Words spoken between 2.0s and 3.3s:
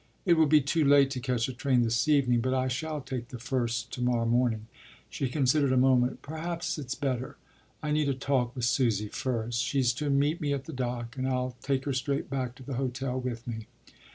evening; but I shall take